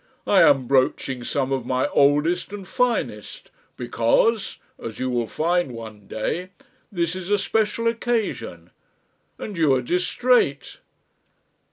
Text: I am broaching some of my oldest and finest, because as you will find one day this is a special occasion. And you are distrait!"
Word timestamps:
I 0.25 0.41
am 0.41 0.65
broaching 0.65 1.23
some 1.23 1.51
of 1.51 1.63
my 1.63 1.87
oldest 1.89 2.51
and 2.51 2.67
finest, 2.67 3.51
because 3.77 4.57
as 4.83 4.97
you 4.97 5.11
will 5.11 5.27
find 5.27 5.73
one 5.75 6.07
day 6.07 6.49
this 6.91 7.15
is 7.15 7.29
a 7.29 7.37
special 7.37 7.87
occasion. 7.87 8.71
And 9.37 9.55
you 9.55 9.75
are 9.75 9.81
distrait!" 9.83 10.79